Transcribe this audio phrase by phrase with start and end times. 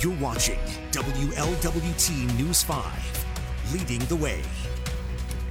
[0.00, 0.60] You're watching
[0.92, 3.26] WLWT News 5,
[3.72, 4.40] leading the way.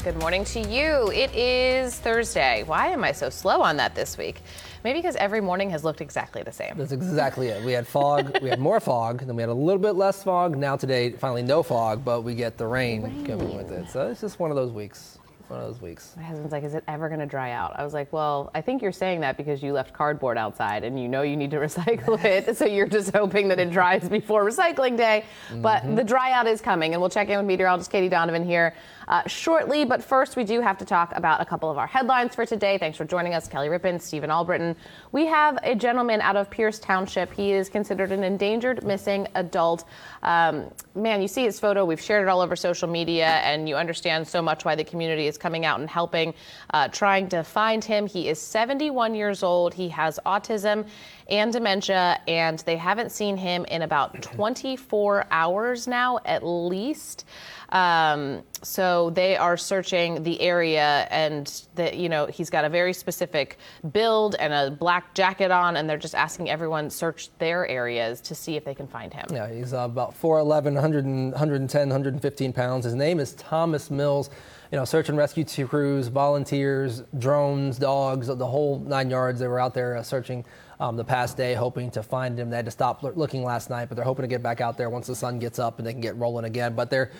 [0.05, 1.11] Good morning to you.
[1.11, 2.63] It is Thursday.
[2.63, 4.39] Why am I so slow on that this week?
[4.85, 6.75] Maybe because every morning has looked exactly the same.
[6.77, 7.61] That's exactly it.
[7.65, 10.55] We had fog, we had more fog, then we had a little bit less fog.
[10.55, 13.25] Now today, finally no fog, but we get the rain, rain.
[13.25, 13.89] coming with it.
[13.89, 15.19] So it's just one of those weeks
[15.49, 16.13] one of those weeks.
[16.17, 17.73] My husband's like, is it ever going to dry out?
[17.77, 20.99] I was like, well, I think you're saying that because you left cardboard outside and
[20.99, 22.57] you know you need to recycle it.
[22.57, 25.25] so you're just hoping that it dries before recycling day.
[25.49, 25.61] Mm-hmm.
[25.61, 26.93] But the dry out is coming.
[26.93, 28.73] And we'll check in with meteorologist Katie Donovan here
[29.07, 29.85] uh, shortly.
[29.85, 32.77] But first, we do have to talk about a couple of our headlines for today.
[32.77, 34.75] Thanks for joining us, Kelly Rippin, Stephen Albritton.
[35.11, 37.31] We have a gentleman out of Pierce Township.
[37.33, 39.85] He is considered an endangered missing adult.
[40.23, 41.85] Um, man, you see his photo.
[41.85, 45.27] We've shared it all over social media, and you understand so much why the community
[45.27, 46.33] is coming out and helping,
[46.73, 48.07] uh, trying to find him.
[48.07, 49.73] He is 71 years old.
[49.73, 50.85] He has autism
[51.29, 57.25] and dementia, and they haven't seen him in about 24 hours now, at least.
[57.69, 62.93] Um, so they are searching the area, and that you know he's got a very
[62.93, 63.57] specific
[63.91, 68.35] build and a black jacket on, and they're just asking everyone search their areas to
[68.35, 69.25] see if they can find him.
[69.31, 72.85] Yeah, he's uh, about 4'11", 100 110, 115 pounds.
[72.85, 74.29] His name is Thomas Mills
[74.71, 79.39] you know, search and rescue crews, volunteers, drones, dogs, the whole nine yards.
[79.39, 80.43] They were out there uh, searching
[80.79, 82.49] um, the past day, hoping to find him.
[82.49, 84.89] They had to stop looking last night, but they're hoping to get back out there
[84.89, 86.75] once the sun gets up and they can get rolling again.
[86.75, 87.11] But they're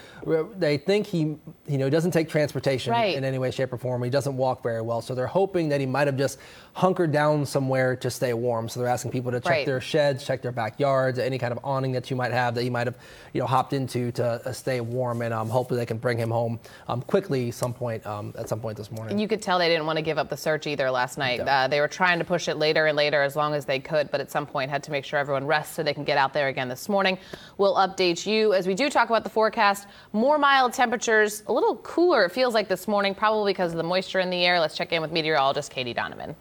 [0.58, 3.16] they think he you know doesn't take transportation right.
[3.16, 4.04] in any way, shape, or form.
[4.04, 6.40] He doesn't walk very well, so they're hoping that he might have just
[6.74, 8.70] hunkered down somewhere to stay warm.
[8.70, 9.66] So they're asking people to check right.
[9.66, 12.72] their sheds, check their backyards, any kind of awning that you might have that you
[12.72, 12.98] might have
[13.34, 16.30] you know hopped into to uh, stay warm, and um, hopefully they can bring him
[16.30, 19.12] home um, quickly some point um, at some point this morning.
[19.12, 21.40] And you could tell they didn't want to give up the search either last night.
[21.40, 23.80] Uh, they were trying to push it later and later as long long as they
[23.80, 26.18] could, but at some point had to make sure everyone rests so they can get
[26.18, 27.18] out there again this morning.
[27.58, 29.88] We'll update you as we do talk about the forecast.
[30.12, 33.84] More mild temperatures, a little cooler, it feels like this morning, probably because of the
[33.84, 34.60] moisture in the air.
[34.60, 36.36] Let's check in with meteorologist Katie Donovan.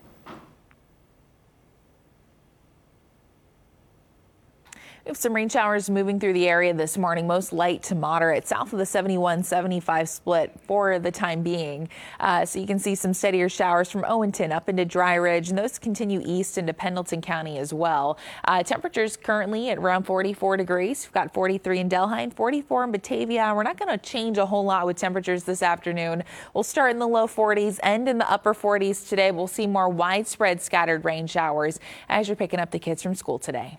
[5.07, 8.49] We have some rain showers moving through the area this morning, most light to moderate,
[8.49, 11.89] south of the 71 75 split for the time being.
[12.19, 15.57] Uh, so you can see some steadier showers from Owenton up into Dry Ridge, and
[15.57, 18.19] those continue east into Pendleton County as well.
[18.47, 21.07] Uh, temperatures currently at around 44 degrees.
[21.07, 23.53] We've got 43 in Delhi, and 44 in Batavia.
[23.55, 26.25] We're not going to change a whole lot with temperatures this afternoon.
[26.53, 29.31] We'll start in the low 40s, end in the upper 40s today.
[29.31, 31.79] We'll see more widespread scattered rain showers
[32.09, 33.79] as you're picking up the kids from school today.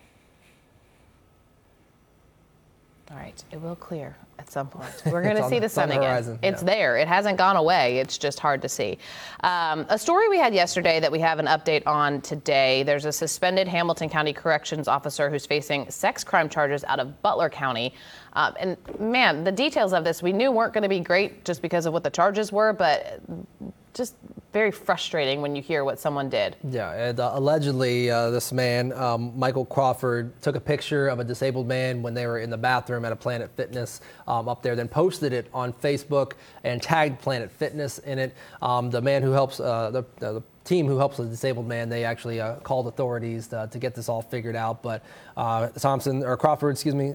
[3.10, 4.90] All right, it will clear at some point.
[5.06, 6.02] We're going to see the sun again.
[6.02, 6.66] Horizon, it's yeah.
[6.66, 6.96] there.
[6.98, 7.98] It hasn't gone away.
[7.98, 8.98] It's just hard to see.
[9.40, 12.82] Um, a story we had yesterday that we have an update on today.
[12.82, 17.48] There's a suspended Hamilton County Corrections officer who's facing sex crime charges out of Butler
[17.48, 17.94] County.
[18.34, 21.62] Um, and man, the details of this we knew weren't going to be great just
[21.62, 23.22] because of what the charges were, but
[23.94, 24.16] just
[24.52, 26.56] very frustrating when you hear what someone did.
[26.68, 31.24] Yeah, and uh, allegedly, uh, this man, um, Michael Crawford, took a picture of a
[31.24, 34.74] disabled man when they were in the bathroom at a Planet Fitness um, up there,
[34.74, 36.32] then posted it on Facebook
[36.64, 38.34] and tagged Planet Fitness in it.
[38.62, 41.90] Um, the man who helps, uh, the, uh, the team who helps the disabled man,
[41.90, 44.82] they actually uh, called authorities to, to, get this all figured out.
[44.82, 45.04] But
[45.36, 47.14] uh, Thompson, or Crawford, excuse me,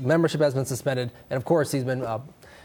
[0.00, 2.18] membership has been suspended, and of course he's been uh,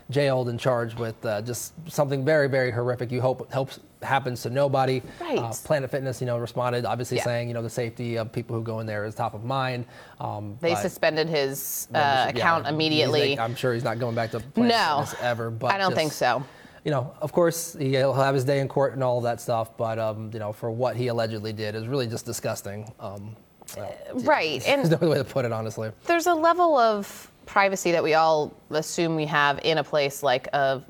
[0.10, 3.12] jailed and charged with uh, just something very, very horrific.
[3.12, 5.02] You hope helps happens to nobody.
[5.20, 5.38] Right.
[5.38, 7.24] Uh, Planet Fitness, you know, responded obviously yeah.
[7.24, 9.86] saying, you know, the safety of people who go in there is top of mind.
[10.20, 13.32] Um, they suspended his uh, account yeah, immediately.
[13.32, 15.50] Like, I'm sure he's not going back to Planet no, Fitness ever.
[15.52, 16.44] But I don't just, think so.
[16.86, 19.78] You know, of course, he'll have his day in court and all of that stuff,
[19.78, 22.92] but um, you know, for what he allegedly did is really just disgusting.
[23.00, 23.36] Um,
[23.76, 25.92] well, right, and there's no way to put it honestly.
[26.06, 30.48] There's a level of privacy that we all assume we have in a place like
[30.54, 30.84] a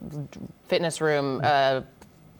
[0.68, 1.86] fitness room, a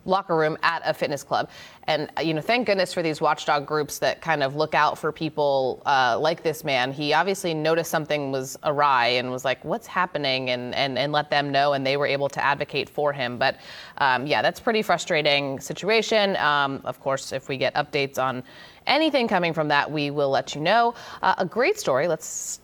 [0.03, 1.50] locker room at a fitness club.
[1.88, 5.12] And, you know, thank goodness for these watchdog groups that kind of look out for
[5.12, 6.91] people uh, like this man.
[6.91, 10.49] He obviously noticed something was awry and was like, what's happening?
[10.49, 11.73] And, and, and let them know.
[11.73, 13.38] And they were able to advocate for him.
[13.38, 13.58] But
[13.99, 16.35] um, yeah, that's pretty frustrating situation.
[16.38, 18.43] Um, of course, if we get updates on
[18.90, 20.96] anything coming from that, we will let you know.
[21.22, 22.08] Uh, a great story.
[22.08, 22.59] Let's.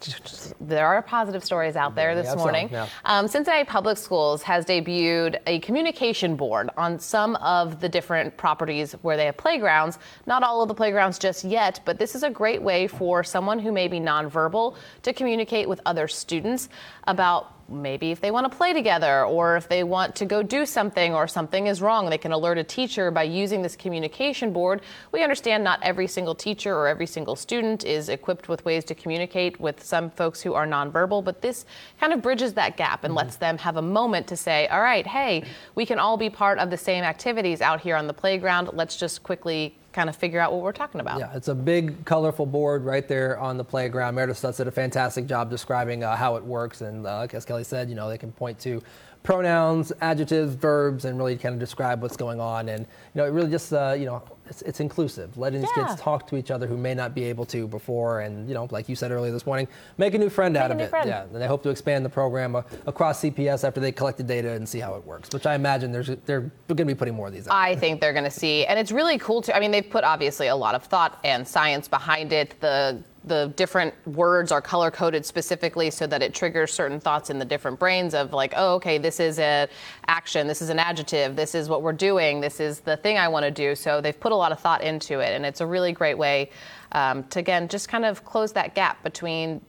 [0.59, 2.69] There are positive stories out there this morning.
[2.71, 2.87] yeah.
[3.05, 8.93] um, Cincinnati Public Schools has debuted a communication board on some of the different properties
[9.03, 9.99] where they have playgrounds.
[10.25, 13.59] Not all of the playgrounds just yet, but this is a great way for someone
[13.59, 16.69] who may be nonverbal to communicate with other students
[17.07, 20.65] about maybe if they want to play together or if they want to go do
[20.65, 24.81] something or something is wrong, they can alert a teacher by using this communication board.
[25.11, 28.95] We understand not every single teacher or every single student is equipped with ways to
[28.95, 31.65] communicate with some folks who are nonverbal, but this
[31.99, 33.25] kind of bridges that gap and mm-hmm.
[33.25, 35.43] lets them have a moment to say, all right, hey,
[35.75, 38.69] we can all be part of the same activities out here on the playground.
[38.73, 41.19] Let's just quickly kind of figure out what we're talking about.
[41.19, 44.15] Yeah, it's a big, colorful board right there on the playground.
[44.15, 47.63] Meredith Stutz did a fantastic job describing uh, how it works, and uh, as Kelly
[47.63, 48.83] said, you know, they can point to
[49.23, 52.67] pronouns, adjectives, verbs, and really kind of describe what's going on.
[52.67, 55.87] And you know, it really just uh, you know, it's, it's, inclusive, letting these yeah.
[55.87, 58.67] kids talk to each other who may not be able to before, and you know,
[58.71, 60.89] like you said earlier this morning, make a new friend make out of it.
[60.89, 61.07] Friend.
[61.07, 64.23] Yeah, and they hope to expand the program uh, across CPS after they collect the
[64.23, 65.29] data and see how it works.
[65.31, 67.47] Which I imagine there's they're going to be putting more of these.
[67.47, 67.53] Out.
[67.53, 69.55] I think they're going to see, and it's really cool to.
[69.55, 72.59] I mean, they've put obviously a lot of thought and science behind it.
[72.59, 77.39] The the different words are color coded specifically so that it triggers certain thoughts in
[77.39, 79.67] the different brains of like, oh, okay, this is an
[80.07, 83.27] action, this is an adjective, this is what we're doing, this is the thing I
[83.27, 83.75] want to do.
[83.75, 86.49] So they've put a lot of thought into it, and it's a really great way
[86.91, 89.61] um, to again just kind of close that gap between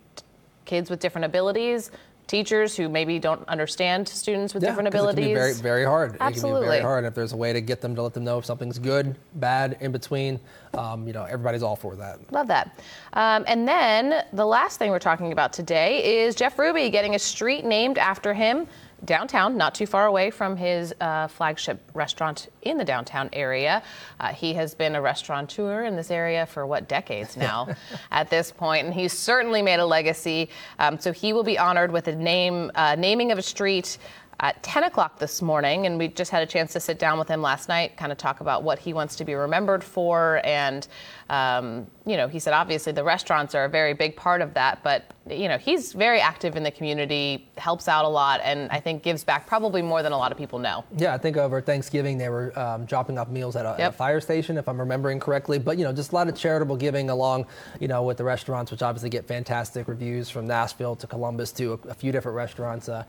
[0.64, 1.90] kids with different abilities
[2.26, 5.26] teachers who maybe don't understand students with yeah, different abilities.
[5.26, 6.16] It can be very, very hard.
[6.20, 6.50] Absolutely.
[6.50, 8.24] It can be very hard if there's a way to get them to let them
[8.24, 10.40] know if something's good, bad, in between.
[10.74, 12.18] Um, you know, everybody's all for that.
[12.32, 12.80] Love that.
[13.12, 17.18] Um, and then the last thing we're talking about today is Jeff Ruby getting a
[17.18, 18.66] street named after him
[19.04, 23.82] downtown, not too far away from his uh, flagship restaurant in the downtown area.
[24.18, 27.68] Uh, he has been a restaurateur in this area for what decades now
[28.10, 30.48] at this point, and he's certainly made a legacy.
[30.78, 33.98] Um, so he will be honored with a name uh, naming of a street
[34.40, 37.28] at 10 o'clock this morning, and we just had a chance to sit down with
[37.28, 40.42] him last night, kind of talk about what he wants to be remembered for.
[40.44, 40.86] And,
[41.30, 44.82] um, you know, he said obviously the restaurants are a very big part of that,
[44.82, 48.78] but, you know, he's very active in the community, helps out a lot, and I
[48.78, 50.84] think gives back probably more than a lot of people know.
[50.98, 53.80] Yeah, I think over Thanksgiving they were um, dropping off meals at a, yep.
[53.80, 55.58] at a, fire station, if I'm remembering correctly.
[55.58, 57.46] But, you know, just a lot of charitable giving along,
[57.80, 61.80] you know, with the restaurants, which obviously get fantastic reviews from Nashville to Columbus to
[61.84, 62.90] a, a few different restaurants.
[62.90, 63.04] Uh,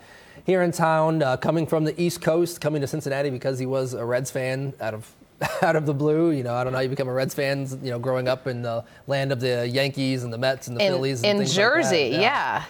[0.45, 3.94] here in town, uh, coming from the East Coast, coming to Cincinnati because he was
[3.94, 5.12] a Reds fan out of
[5.62, 6.31] out of the blue.
[6.31, 7.68] You know, I don't know how you become a Reds fan.
[7.84, 10.86] You know, growing up in the land of the Yankees and the Mets and the
[10.86, 12.12] in, Phillies and in Jersey.
[12.12, 12.19] Like yeah.
[12.22, 12.64] yeah.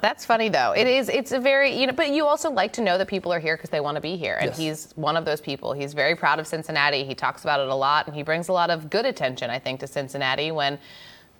[0.00, 0.72] That's funny though.
[0.72, 1.08] It is.
[1.08, 3.56] It's a very you know, but you also like to know that people are here
[3.56, 4.58] because they want to be here, and yes.
[4.58, 5.72] he's one of those people.
[5.72, 7.04] He's very proud of Cincinnati.
[7.04, 9.58] He talks about it a lot, and he brings a lot of good attention, I
[9.58, 10.78] think, to Cincinnati when,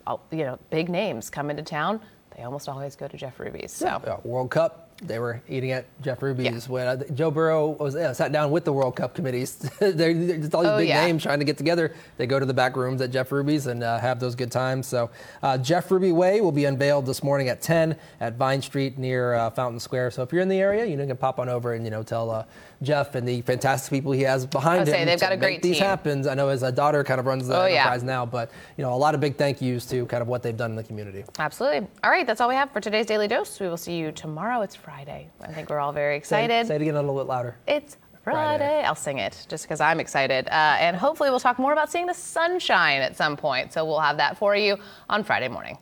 [0.07, 2.01] uh, you know, big names come into town.
[2.37, 3.73] They almost always go to Jeff Ruby's.
[3.73, 6.73] So yeah, World Cup they were eating at Jeff Ruby's yeah.
[6.73, 9.57] when uh, Joe Burrow was yeah, sat down with the World Cup committees.
[9.81, 11.95] they're just all these oh, big names trying to get together.
[12.17, 14.87] They go to the back rooms at Jeff Ruby's and uh, have those good times.
[14.87, 15.11] So
[15.43, 19.35] uh, Jeff Ruby Way will be unveiled this morning at 10 at Vine Street near
[19.35, 20.13] uh, Fountain Square.
[20.13, 21.91] So if you're in the area, you know, you can pop on over and you
[21.91, 22.45] know tell uh,
[22.83, 24.93] Jeff and the fantastic people he has behind I'll him.
[24.93, 25.85] Say, they've got a great these team.
[25.85, 26.27] happens.
[26.27, 28.95] I know his uh, daughter kind of runs the oh, enterprise now, but you know
[28.95, 31.25] a lot of big thank yous to kind of what they've done in the community.
[31.39, 31.89] Absolutely.
[32.03, 33.61] All right, that's all we have for today's Daily Dose.
[33.61, 34.63] We will see you tomorrow.
[34.63, 35.29] It's Friday.
[35.43, 36.65] I think we're all very excited.
[36.67, 37.55] Say, say it again a little bit louder.
[37.67, 38.65] It's Friday.
[38.65, 38.83] Friday.
[38.83, 40.49] I'll sing it just because I'm excited.
[40.49, 43.75] Uh, and hopefully, we'll talk more about seeing the sunshine at some point.
[43.75, 44.79] So we'll have that for you
[45.11, 45.77] on Friday morning.